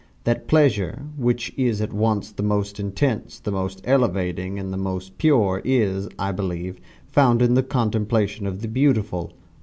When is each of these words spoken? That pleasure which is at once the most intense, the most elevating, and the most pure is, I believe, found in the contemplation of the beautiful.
That 0.23 0.47
pleasure 0.47 1.05
which 1.15 1.53
is 1.55 1.79
at 1.79 1.93
once 1.93 2.31
the 2.31 2.41
most 2.41 2.79
intense, 2.79 3.37
the 3.39 3.51
most 3.51 3.81
elevating, 3.83 4.57
and 4.57 4.73
the 4.73 4.77
most 4.77 5.19
pure 5.19 5.61
is, 5.63 6.09
I 6.17 6.31
believe, 6.31 6.79
found 7.11 7.39
in 7.43 7.53
the 7.53 7.61
contemplation 7.61 8.47
of 8.47 8.63
the 8.63 8.67
beautiful. 8.67 9.31